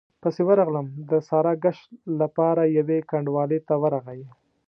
پسې 0.21 0.41
ورغلم، 0.49 0.87
د 1.09 1.11
ساراګشت 1.29 1.85
له 2.19 2.27
پاره 2.37 2.65
يوې 2.77 2.99
کنډوالې 3.09 3.59
ته 3.67 3.73
ورغی، 3.83 4.21